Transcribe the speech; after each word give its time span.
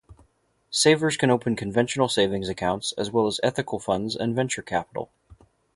Savers 0.71 1.15
can 1.15 1.29
open 1.29 1.55
conventional 1.55 2.09
savings 2.09 2.49
accounts, 2.49 2.91
as 2.97 3.11
well 3.11 3.27
as 3.27 3.39
ethical 3.43 3.77
funds 3.77 4.15
and 4.15 4.35
venture 4.35 4.63
capital. 4.63 5.11